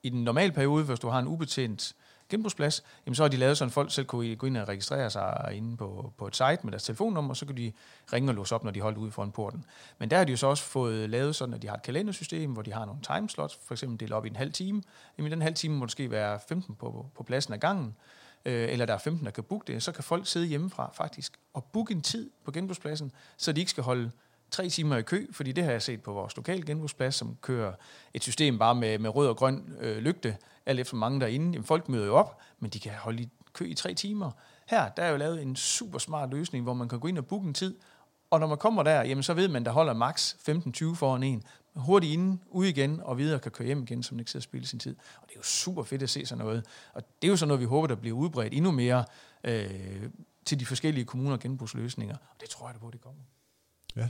[0.03, 1.95] i den normale periode, hvis du har en ubetjent
[2.29, 5.11] genbrugsplads, jamen så har de lavet sådan, at folk selv kunne gå ind og registrere
[5.11, 7.73] sig inde på, på et site med deres telefonnummer, og så kan de
[8.13, 9.65] ringe og låse op, når de holder ude foran porten.
[9.99, 12.53] Men der har de jo så også fået lavet sådan, at de har et kalendersystem,
[12.53, 14.83] hvor de har nogle timeslots, for eksempel delt op i en halv time.
[15.19, 17.97] Jamen den halv time må måske være 15 på, på pladsen af gangen.
[18.45, 21.39] øh, eller der er 15, der kan booke det, så kan folk sidde hjemmefra faktisk
[21.55, 24.11] og booke en tid på genbrugspladsen, så de ikke skal holde
[24.51, 27.73] tre timer i kø, fordi det har jeg set på vores lokale genbrugsplads, som kører
[28.15, 31.47] et system bare med, med rød og grøn øh, lygte, alt efter mange derinde.
[31.47, 34.31] Jamen, folk møder jo op, men de kan holde i kø i tre timer.
[34.67, 37.27] Her, der er jo lavet en super smart løsning, hvor man kan gå ind og
[37.27, 37.75] booke en tid,
[38.31, 41.43] og når man kommer der, jamen, så ved man, der holder max 15-20 foran en.
[41.75, 44.67] Hurtigt inden, ud igen, og videre kan køre hjem igen, som ikke sidder og spille
[44.67, 44.97] sin tid.
[45.17, 46.67] Og det er jo super fedt at se sådan noget.
[46.93, 49.05] Og det er jo sådan noget, vi håber, der bliver udbredt endnu mere
[49.45, 50.11] øh,
[50.45, 52.17] til de forskellige kommuner genbrugsløsninger.
[52.17, 53.23] Og det tror jeg, da på, det kommer.
[53.97, 54.09] Ja,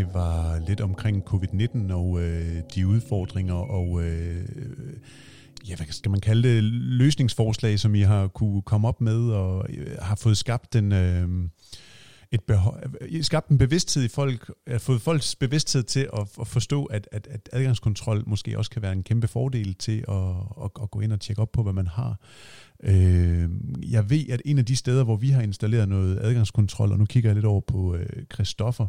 [0.00, 4.48] Det var lidt omkring covid-19 og øh, de udfordringer og øh,
[5.68, 9.66] ja, hvad skal man kalde det, løsningsforslag, som I har kunne komme op med og
[9.68, 10.92] øh, har fået skabt den...
[10.92, 11.28] øh,
[12.32, 16.28] et behov, øh, øh, skabt en bevidsthed i folk, øh, fået folks bevidsthed til at,
[16.40, 20.14] at forstå, at, at, at adgangskontrol måske også kan være en kæmpe fordel til at,
[20.64, 22.18] at, at gå ind og tjekke op på, hvad man har.
[22.82, 23.50] Øh,
[23.90, 27.04] jeg ved, at en af de steder, hvor vi har installeret noget adgangskontrol, og nu
[27.04, 28.86] kigger jeg lidt over på øh, Christoffer,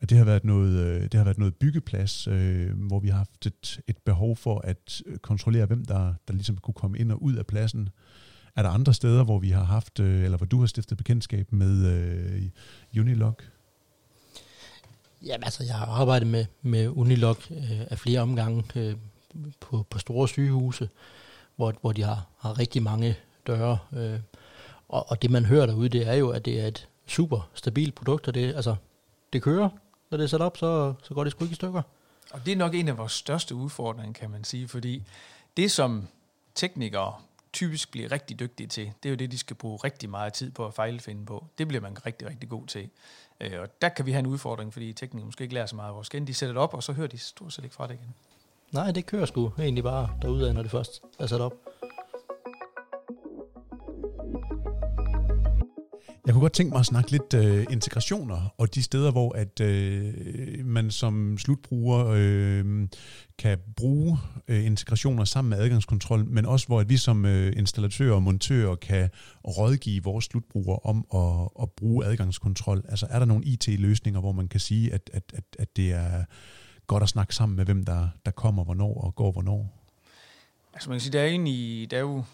[0.00, 3.16] at det har været noget, øh, det har været noget byggeplads, øh, hvor vi har
[3.16, 7.22] haft et, et behov for at kontrollere, hvem der, der ligesom kunne komme ind og
[7.22, 7.88] ud af pladsen.
[8.56, 11.52] Er der andre steder, hvor vi har haft, øh, eller hvor du har stiftet bekendtskab
[11.52, 13.34] med øh, Unilog?
[15.22, 18.96] Jamen altså, jeg har arbejdet med, med Unilog øh, af flere omgange øh,
[19.60, 20.88] på, på store sygehuse,
[21.56, 23.78] hvor, hvor de har, har rigtig mange døre.
[23.92, 24.20] Øh,
[24.88, 27.94] og, og det man hører derude, det er jo, at det er et super stabilt
[27.94, 28.76] produkt, og det, altså,
[29.32, 29.68] det kører.
[30.10, 31.82] Når det er sat op, så, så går det sgu ikke i stykker.
[32.30, 35.02] Og det er nok en af vores største udfordringer, kan man sige, fordi
[35.56, 36.08] det som
[36.54, 37.14] teknikere
[37.52, 40.50] typisk blive rigtig dygtige til, det er jo det, de skal bruge rigtig meget tid
[40.50, 41.46] på at fejlfinde på.
[41.58, 42.90] Det bliver man rigtig, rigtig god til.
[43.40, 45.88] Øh, og der kan vi have en udfordring, fordi teknikere måske ikke lærer så meget
[45.88, 46.26] af vores gen.
[46.26, 48.14] De sætter det op, og så hører de stort set ikke fra det igen.
[48.72, 51.52] Nej, det kører sgu egentlig bare derudad, når det først er sat op.
[56.26, 59.60] Jeg kunne godt tænke mig at snakke lidt øh, integrationer og de steder, hvor at
[59.60, 60.14] øh,
[60.66, 62.88] man som slutbruger øh,
[63.38, 68.14] kan bruge øh, integrationer sammen med adgangskontrol, men også hvor at vi som øh, installatører
[68.14, 69.10] og montører kan
[69.44, 72.84] rådgive vores slutbrugere om at, at bruge adgangskontrol.
[72.88, 76.24] Altså er der nogle IT-løsninger, hvor man kan sige, at, at, at, at det er
[76.86, 79.78] godt at snakke sammen med, hvem der, der kommer hvornår og går hvornår?
[80.74, 82.24] Altså man kan sige, der er, egentlig, der er jo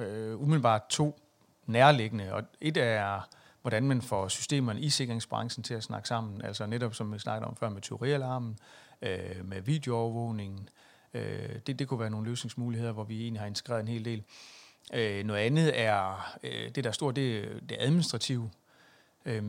[0.00, 1.20] øh, umiddelbart to
[1.66, 3.28] nærliggende, og et er,
[3.62, 7.48] hvordan man får systemerne i sikringsbranchen til at snakke sammen, altså netop som vi snakkede
[7.48, 8.58] om før med teorialarmen,
[9.02, 10.68] øh, med videoovervågningen.
[11.14, 14.22] Øh, det, det kunne være nogle løsningsmuligheder, hvor vi egentlig har integreret en hel del.
[14.94, 18.50] Øh, noget andet er, øh, det der er stort, det, det administrative,
[19.24, 19.42] øh,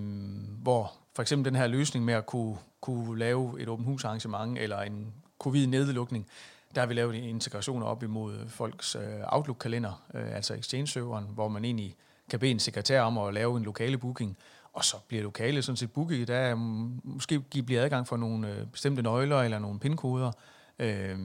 [0.61, 4.57] hvor for eksempel den her løsning med at kunne, kunne lave et åbent hus arrangement
[4.57, 6.27] eller en covid-nedlukning,
[6.75, 11.65] der har vi lavet integrationer op imod folks øh, Outlook-kalender, øh, altså Exchange-serveren, hvor man
[11.65, 11.95] egentlig
[12.29, 14.37] kan bede en sekretær om at lave en lokale booking,
[14.73, 16.27] og så bliver lokale sådan set booket.
[16.27, 16.55] Der er,
[17.03, 20.31] måske bliver adgang for nogle øh, bestemte nøgler eller nogle pindkoder.
[20.79, 21.19] Øh,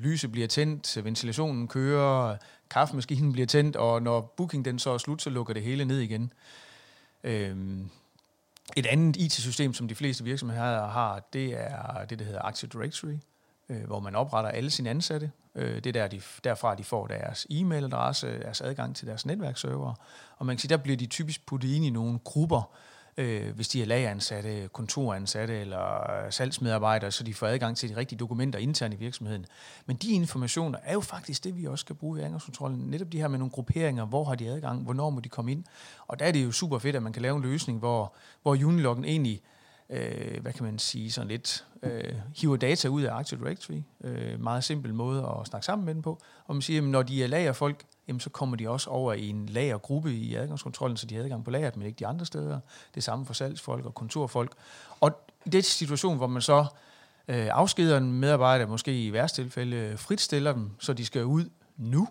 [0.00, 2.36] lyset bliver tændt, ventilationen kører,
[2.70, 5.98] kaffemaskinen bliver tændt, og når booking den så er slut, så lukker det hele ned
[5.98, 6.32] igen.
[7.24, 7.56] Øh,
[8.76, 13.16] et andet IT-system, som de fleste virksomheder har, det er det, der hedder Active Directory,
[13.68, 15.30] øh, hvor man opretter alle sine ansatte.
[15.54, 19.94] Øh, det er der, de, derfra, de får deres e-mailadresse, deres adgang til deres netværksserver.
[20.38, 22.70] Og man kan sige, der bliver de typisk puttet ind i nogle grupper,
[23.16, 28.18] øh, hvis de er lageransatte, kontoransatte eller salgsmedarbejdere, så de får adgang til de rigtige
[28.18, 29.46] dokumenter internt i virksomheden.
[29.86, 32.78] Men de informationer er jo faktisk det, vi også skal bruge i adgangskontrollen.
[32.78, 35.64] Netop de her med nogle grupperinger, hvor har de adgang, hvornår må de komme ind.
[36.06, 38.50] Og der er det jo super fedt, at man kan lave en løsning, hvor, hvor
[38.50, 39.42] Uniloggen egentlig
[39.90, 43.82] øh, hvad kan man sige, sådan lidt, øh, hiver data ud af Active Directory.
[44.04, 46.20] Øh, meget simpel måde at snakke sammen med dem på.
[46.44, 49.28] Og man siger, at når de er lagerfolk, jamen, så kommer de også over i
[49.28, 52.60] en lagergruppe i adgangskontrollen, så de har adgang på lageret, men ikke de andre steder.
[52.94, 54.52] Det samme for salgsfolk og kontorfolk.
[55.00, 56.66] Og i det situation, hvor man så
[57.28, 62.08] øh, afskeder en medarbejder, måske i værste tilfælde fritstiller dem, så de skal ud nu,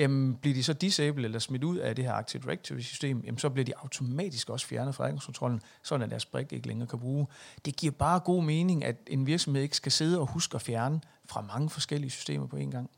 [0.00, 3.50] jamen, bliver de så disabled eller smidt ud af det her Active Directory-system, jamen, så
[3.50, 7.26] bliver de automatisk også fjernet fra adgangskontrollen, sådan at deres brik ikke længere kan bruge.
[7.64, 11.00] Det giver bare god mening, at en virksomhed ikke skal sidde og huske at fjerne
[11.26, 12.90] fra mange forskellige systemer på en gang.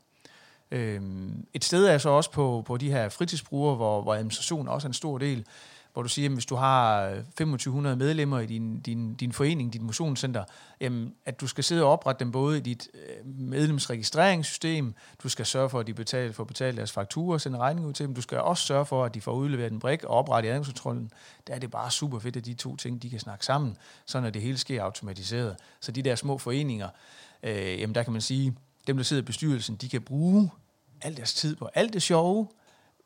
[0.71, 4.87] Øhm, et sted er så også på, på de her fritidsbrugere, hvor, hvor administration også
[4.87, 5.45] er en stor del,
[5.93, 9.73] hvor du siger, at hvis du har øh, 2500 medlemmer i din, din, din forening,
[9.73, 10.43] dit motionscenter,
[10.81, 15.45] jamen, at du skal sidde og oprette dem både i dit øh, medlemsregistreringssystem, du skal
[15.45, 18.15] sørge for, at de betaler, får betalt deres fakturer og sende regning ud til dem,
[18.15, 21.11] du skal også sørge for, at de får udleveret en brik og oprette adgangskontrollen.
[21.47, 24.19] Der er det bare super fedt, at de to ting, de kan snakke sammen, så
[24.19, 25.55] når det hele sker automatiseret.
[25.79, 26.89] Så de der små foreninger,
[27.43, 28.55] øh, jamen der kan man sige,
[28.87, 30.49] dem der sidder i bestyrelsen, de kan bruge
[31.01, 32.47] al deres tid på alt det sjove,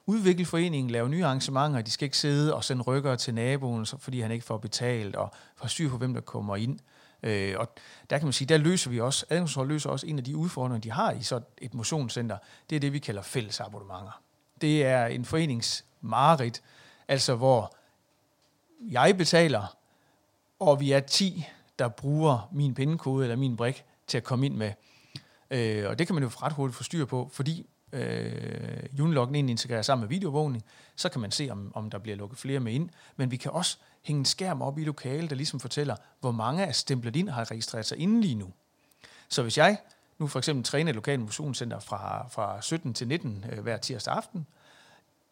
[0.07, 4.21] udvikle foreningen, lave nye arrangementer, de skal ikke sidde og sende rykker til naboen, fordi
[4.21, 6.79] han ikke får betalt, og får styr på, hvem der kommer ind.
[7.23, 7.73] Øh, og
[8.09, 10.79] der kan man sige, der løser vi også, adgangskontrol løser også en af de udfordringer,
[10.79, 12.37] de har i så et motionscenter.
[12.69, 14.21] Det er det, vi kalder fælles abonnementer.
[14.61, 16.61] Det er en forenings mareridt,
[17.07, 17.75] altså hvor
[18.81, 19.77] jeg betaler,
[20.59, 21.45] og vi er 10,
[21.79, 24.71] der bruger min pindekode eller min brik til at komme ind med.
[25.51, 29.49] Øh, og det kan man jo ret hurtigt få styr på, fordi øh, Uniloggen ind
[29.49, 30.63] integrerer sammen med videovågning,
[30.95, 32.89] så kan man se, om, om der bliver lukket flere med ind.
[33.15, 36.63] Men vi kan også hænge en skærm op i lokalet, der ligesom fortæller, hvor mange
[36.63, 38.53] er stemplet ind og har registreret sig inden lige nu.
[39.29, 39.77] Så hvis jeg
[40.17, 44.13] nu for eksempel træner et lokalt motionscenter fra, fra 17 til 19 øh, hver tirsdag
[44.13, 44.47] aften,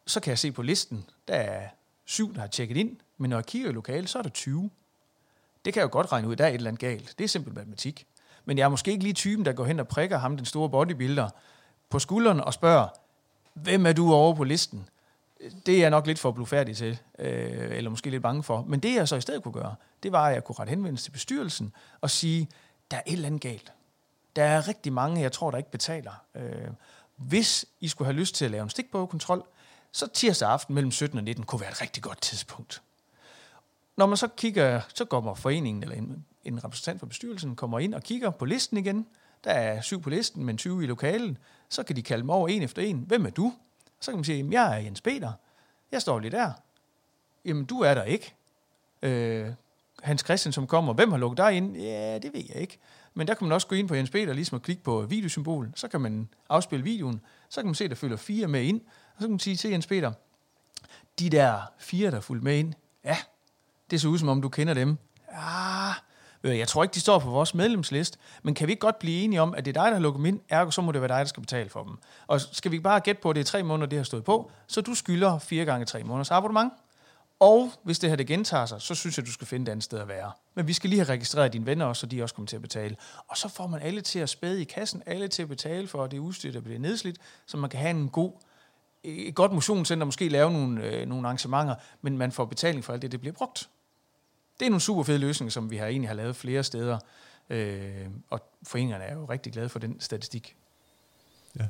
[0.07, 1.69] så kan jeg se på listen, der er
[2.05, 4.69] syv, der har tjekket ind, men når jeg kigger i lokalet, så er der 20.
[5.65, 7.15] Det kan jeg jo godt regne ud, der er et eller andet galt.
[7.17, 8.07] Det er simpel matematik.
[8.45, 10.69] Men jeg er måske ikke lige typen, der går hen og prikker ham, den store
[10.69, 11.29] bodybuilder,
[11.89, 12.87] på skulderen og spørger,
[13.53, 14.89] hvem er du over på listen?
[15.65, 18.65] Det er jeg nok lidt for blufærdig til, øh, eller måske lidt bange for.
[18.67, 21.05] Men det jeg så i stedet kunne gøre, det var, at jeg kunne rette henvendelse
[21.05, 22.49] til bestyrelsen og sige,
[22.91, 23.71] der er et eller andet galt.
[24.35, 26.11] Der er rigtig mange, jeg tror, der ikke betaler.
[26.35, 26.67] Øh,
[27.15, 29.43] hvis I skulle have lyst til at lave en stikprøvekontrol,
[29.91, 32.81] så tirsdag aften mellem 17 og 19 kunne være et rigtig godt tidspunkt.
[33.97, 37.93] Når man så kigger, så kommer foreningen eller en, en repræsentant for bestyrelsen kommer ind
[37.93, 39.07] og kigger på listen igen,
[39.43, 41.37] der er syv på listen, men 20 i lokalen.
[41.69, 43.03] Så kan de kalde mig over en efter en.
[43.07, 43.53] Hvem er du?
[43.99, 45.31] Så kan man sige, jeg er Jens Peter.
[45.91, 46.51] Jeg står lige der.
[47.45, 48.33] Jamen, du er der ikke.
[49.01, 49.51] Øh,
[50.03, 50.93] Hans Christian, som kommer.
[50.93, 51.77] Hvem har lukket dig ind?
[51.77, 52.77] Ja, det ved jeg ikke.
[53.13, 55.73] Men der kan man også gå ind på Jens Peter, ligesom at klikke på videosymbolen.
[55.75, 57.21] Så kan man afspille videoen.
[57.49, 58.81] Så kan man se, at der følger fire med ind.
[58.81, 60.11] Og så kan man sige til Jens Peter,
[61.19, 62.73] de der fire, der er fulgt med ind,
[63.03, 63.17] ja,
[63.91, 64.97] det ser ud som om, du kender dem.
[65.31, 65.91] Ja,
[66.45, 69.23] Øh, jeg tror ikke, de står på vores medlemsliste, men kan vi ikke godt blive
[69.23, 71.01] enige om, at det er dig, der har lukket dem ind, ergo så må det
[71.01, 71.97] være dig, der skal betale for dem.
[72.27, 74.51] Og skal vi bare gætte på, at det er tre måneder, det har stået på,
[74.67, 76.73] så du skylder fire gange tre måneders abonnement.
[77.39, 79.83] Og hvis det her det gentager sig, så synes jeg, du skal finde et andet
[79.83, 80.31] sted at være.
[80.55, 82.61] Men vi skal lige have registreret dine venner også, så de også kommer til at
[82.61, 82.95] betale.
[83.27, 86.07] Og så får man alle til at spæde i kassen, alle til at betale for
[86.07, 88.31] det udstyr, der bliver nedslidt, så man kan have en god,
[89.03, 93.01] et godt motionscenter, måske lave nogle, øh, nogle arrangementer, men man får betaling for alt
[93.01, 93.69] det, det bliver brugt
[94.59, 96.99] det er nogle super fede løsninger, som vi har egentlig har lavet flere steder.
[97.49, 100.55] Øh, og foreningerne er jo rigtig glade for den statistik.
[101.59, 101.65] Ja.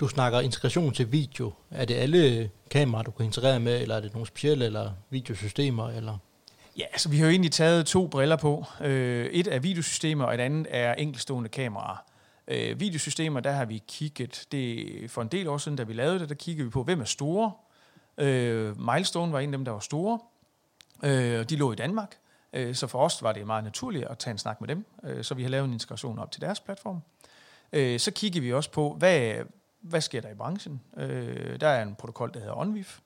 [0.00, 1.52] Du snakker integration til video.
[1.70, 5.88] Er det alle kameraer, du kan integrere med, eller er det nogle specielle eller videosystemer?
[5.88, 6.18] Eller?
[6.78, 8.64] Ja, altså vi har jo egentlig taget to briller på.
[8.80, 12.04] Øh, et er videosystemer, og et andet er enkeltstående kameraer.
[12.48, 16.18] Øh, videosystemer, der har vi kigget, det for en del år siden, da vi lavede
[16.18, 17.52] det, der kiggede vi på, hvem er store.
[18.18, 20.18] Øh, Milestone var en af dem, der var store.
[21.02, 22.16] Øh, de lå i Danmark,
[22.52, 25.24] øh, så for os var det meget naturligt at tage en snak med dem, øh,
[25.24, 27.02] så vi har lavet en integration op til deres platform.
[27.72, 29.34] Øh, så kigger vi også på, hvad,
[29.80, 30.80] hvad sker der i branchen?
[30.96, 32.98] Øh, der er en protokol, der hedder OnVIF,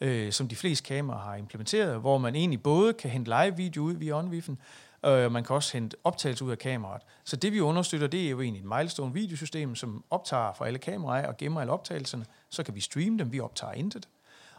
[0.00, 3.94] øh, som de fleste kameraer har implementeret, hvor man egentlig både kan hente live-video ud
[3.94, 4.56] via OnVIF'en,
[5.06, 7.02] øh, og man kan også hente optagelser ud af kameraet.
[7.24, 10.78] Så det vi understøtter, det er jo egentlig et milestone videosystem, som optager fra alle
[10.78, 12.26] kameraer og gemmer alle optagelserne.
[12.50, 14.08] Så kan vi streame dem, vi optager intet.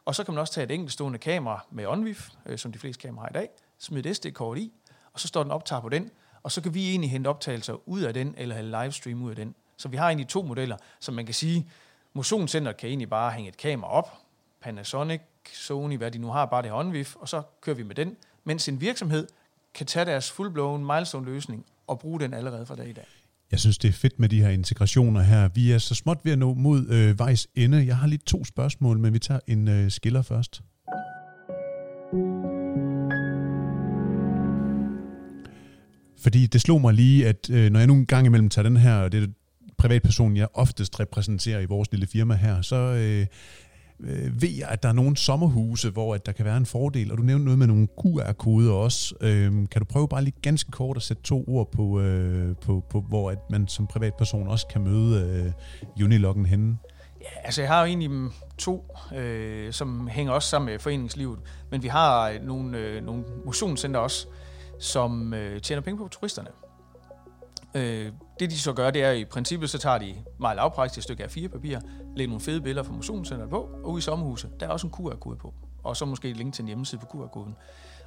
[0.06, 3.02] Og så kan man også tage et enkeltstående kamera med OnVIF, øh, som de fleste
[3.02, 4.72] kameraer har i dag, smide et SD-kort i,
[5.14, 6.12] og så står den optager på den,
[6.44, 9.36] og så kan vi egentlig hente optagelser ud af den, eller have livestream ud af
[9.36, 9.56] den.
[9.78, 11.70] Så vi har egentlig to modeller, som man kan sige,
[12.14, 14.18] motionscenteret kan egentlig bare hænge et kamera op,
[14.62, 15.22] Panasonic,
[15.54, 18.68] Sony, hvad de nu har, bare det OnVIF, og så kører vi med den, mens
[18.68, 19.28] en virksomhed
[19.74, 23.21] kan tage deres full-blown milestone-løsning og bruge den allerede fra dag i dag.
[23.52, 25.50] Jeg synes, det er fedt med de her integrationer her.
[25.56, 27.86] Vi er så småt ved at nå mod øh, vejs ende.
[27.86, 30.62] Jeg har lige to spørgsmål, men vi tager en øh, skiller først.
[36.24, 39.10] Fordi det slog mig lige, at øh, når jeg nogle gange imellem tager den her,
[39.10, 39.28] det er
[39.78, 43.26] privatperson, jeg oftest repræsenterer i vores lille firma her, så øh,
[44.04, 47.12] øh, ved jeg, at der er nogle sommerhuse, hvor at der kan være en fordel,
[47.12, 49.16] og du nævnte noget med nogle QR-koder også.
[49.22, 52.84] Øh, kan du prøve bare lige ganske kort at sætte to ord på, øh, på,
[52.90, 55.54] på hvor at man som privatperson også kan møde
[55.98, 56.78] øh, Uniloggen henne?
[57.22, 61.40] Ja, altså jeg har jo egentlig to, øh, som hænger også sammen med foreningslivet,
[61.72, 64.28] men vi har øh, nogle, øh, nogle motionscenter også,
[64.80, 66.50] som øh, tjener penge på turisterne.
[67.76, 71.04] Øh, det de så gør, det er i princippet, så tager de meget lavpraktisk et
[71.04, 71.80] stykke af fire papir,
[72.16, 74.94] lægger nogle fede billeder fra motionscenteret på, og ude i sommerhuset, der er også en
[74.94, 75.54] QR-kode på.
[75.84, 77.56] og så måske et link til en hjemmeside på QR-koden.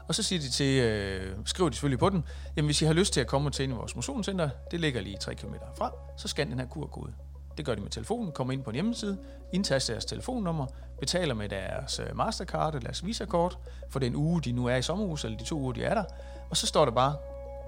[0.09, 2.25] Og så siger de til, øh, skriver de selvfølgelig på den,
[2.57, 5.01] jamen hvis I har lyst til at komme til ind i vores motionscenter, det ligger
[5.01, 7.13] lige 3 km fra, så scan den her QR-kode.
[7.57, 9.19] Det gør de med telefonen, kommer ind på en hjemmeside,
[9.53, 10.67] indtaster deres telefonnummer,
[11.01, 13.59] betaler med deres øh, Mastercard eller deres Visa-kort
[13.91, 16.05] for den uge, de nu er i sommerhus, eller de to uger, de er der.
[16.51, 17.17] Og så står der bare,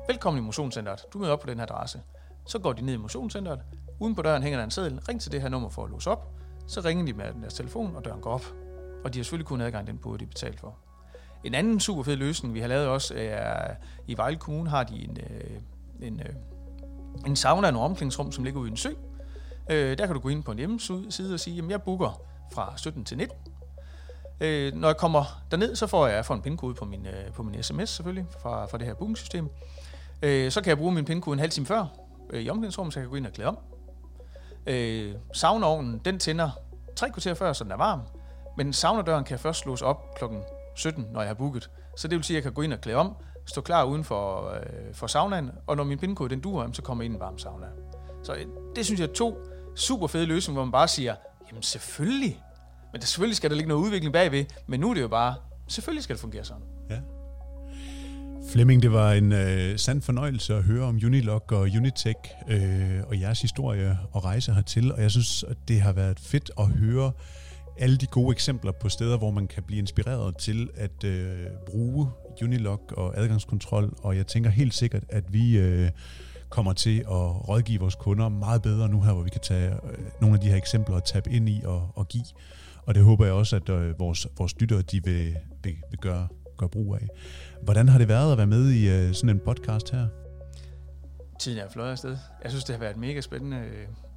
[0.09, 2.01] velkommen i motionscenteret, du møder op på den her adresse.
[2.47, 3.61] Så går de ned i motionscenteret,
[4.01, 6.11] uden på døren hænger der en seddel, ring til det her nummer for at låse
[6.11, 6.29] op,
[6.67, 8.45] så ringer de med deres telefon, og døren går op.
[9.05, 10.79] Og de har selvfølgelig kun adgang den både, de betalt for.
[11.45, 13.75] En anden super fed løsning, vi har lavet også, er,
[14.07, 15.61] i Vejle Kommune har de en, øh,
[16.01, 16.35] en, øh,
[17.27, 18.91] en sauna og omklædningsrum, som ligger ude i en sø.
[19.71, 22.21] Øh, der kan du gå ind på en hjemmeside og sige, at jeg booker
[22.53, 23.37] fra 17 til 19.
[24.41, 27.43] Øh, når jeg kommer derned, så får jeg, får en pindkode på min, øh, på
[27.43, 29.49] min sms selvfølgelig, fra, fra det her bookingsystem.
[30.23, 31.87] Øh, så kan jeg bruge min pindekode en halv time før
[32.31, 33.59] øh, i omklædningsrummet, så jeg kan gå ind og klæde om.
[34.67, 36.51] Øh, saunaovnen, den tænder
[36.97, 38.01] tre kvarter før, så den er varm.
[38.57, 40.43] Men saunadøren kan først slås op klokken
[40.77, 41.71] 17, når jeg har booket.
[41.97, 44.05] Så det vil sige, at jeg kan gå ind og klæde om, stå klar uden
[44.05, 47.17] for, øh, for saunaen, og når min pindekode den duer, så kommer jeg ind i
[47.17, 47.67] en varm sauna.
[48.23, 49.39] Så øh, det synes jeg er to
[49.75, 51.15] super fede løsninger, hvor man bare siger,
[51.49, 52.43] jamen selvfølgelig,
[52.93, 55.35] men der, selvfølgelig skal der ligge noget udvikling bagved, men nu er det jo bare,
[55.69, 56.63] selvfølgelig skal det fungere sådan.
[58.57, 63.21] Flemming, det var en øh, sand fornøjelse at høre om Unilog og Unitech øh, og
[63.21, 67.13] jeres historie og rejse hertil, og jeg synes, at det har været fedt at høre
[67.79, 72.09] alle de gode eksempler på steder, hvor man kan blive inspireret til at øh, bruge
[72.43, 75.91] Unilog og adgangskontrol, og jeg tænker helt sikkert, at vi øh,
[76.49, 79.99] kommer til at rådgive vores kunder meget bedre nu her, hvor vi kan tage øh,
[80.21, 82.25] nogle af de her eksempler og tabe ind i og, og give.
[82.87, 86.29] Og det håber jeg også, at øh, vores, vores lyttere de vil, vil, vil gøre,
[86.57, 87.09] gøre brug af.
[87.63, 90.07] Hvordan har det været at være med i øh, sådan en podcast her?
[91.41, 92.17] Tiden er fløjet afsted.
[92.43, 93.63] Jeg synes, det har været mega spændende.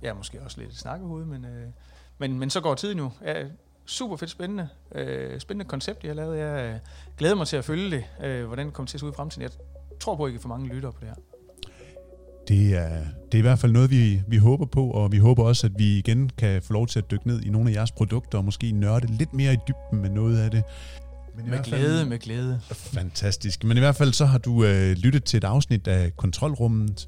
[0.01, 1.67] Jeg er måske også lidt snakkehoved, men, øh,
[2.17, 3.11] men, men så går tiden jo.
[3.25, 3.45] Ja,
[3.85, 4.67] super fedt spændende.
[4.95, 6.37] Øh, spændende koncept, jeg har lavet.
[6.37, 6.79] Jeg øh,
[7.17, 9.15] glæder mig til at følge det, øh, hvordan det kommer til at se ud i
[9.15, 9.43] fremtiden.
[9.43, 9.51] Jeg
[9.99, 11.15] tror på, at I kan få mange lyttere på det her.
[12.47, 15.43] Det er, det er i hvert fald noget, vi, vi håber på, og vi håber
[15.43, 17.91] også, at vi igen kan få lov til at dykke ned i nogle af jeres
[17.91, 20.63] produkter, og måske nørde lidt mere i dybden med noget af det.
[21.41, 22.59] Men med glæde, fald, med glæde.
[22.71, 23.63] Fantastisk.
[23.63, 27.07] Men i hvert fald så har du øh, lyttet til et afsnit af Kontrolrummet,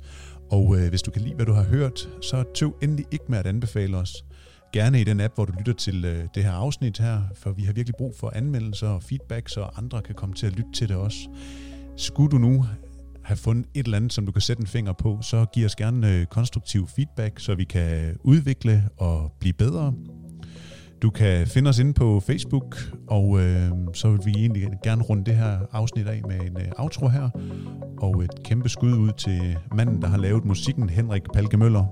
[0.51, 3.37] og øh, hvis du kan lide, hvad du har hørt, så tøv endelig ikke med
[3.37, 4.25] at anbefale os.
[4.73, 7.63] Gerne i den app, hvor du lytter til øh, det her afsnit her, for vi
[7.63, 10.89] har virkelig brug for anmeldelser og feedback, så andre kan komme til at lytte til
[10.89, 11.17] det også.
[11.97, 12.65] Skulle du nu
[13.23, 15.75] have fundet et eller andet, som du kan sætte en finger på, så giv os
[15.75, 19.93] gerne øh, konstruktiv feedback, så vi kan udvikle og blive bedre.
[21.01, 25.25] Du kan finde os inde på Facebook, og øh, så vil vi egentlig gerne runde
[25.25, 27.29] det her afsnit af med en øh, outro her.
[27.97, 31.85] Og et kæmpe skud ud til manden, der har lavet musikken, Henrik Palke Møller.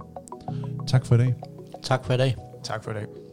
[0.88, 1.36] Tak for i dag.
[1.84, 2.36] Tak for i dag.
[2.64, 3.29] Tak for i dag.